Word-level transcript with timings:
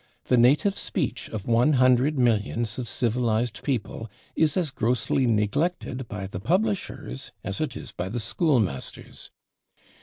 The 0.25 0.35
native 0.35 0.75
speech 0.79 1.29
of 1.29 1.45
one 1.45 1.73
hundred 1.73 2.17
millions 2.17 2.79
of 2.79 2.87
civilized 2.87 3.61
people 3.61 4.09
is 4.35 4.57
as 4.57 4.71
grossly 4.71 5.27
neglected 5.27 6.07
by 6.07 6.25
the 6.25 6.39
publishers 6.39 7.31
as 7.43 7.61
it 7.61 7.77
is 7.77 7.91
by 7.91 8.09
the 8.09 8.19
schoolmasters. 8.19 9.29